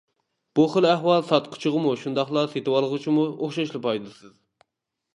بۇ 0.59 0.63
خىل 0.75 0.87
ئەھۋال 0.91 1.21
ساتقۇچىغىمۇ 1.27 1.93
شۇنداقلا 2.05 2.47
سېتىۋالغۇچىمۇ 2.57 3.29
ئوخشاشلا 3.31 3.87
پايدىسىز. 3.89 4.37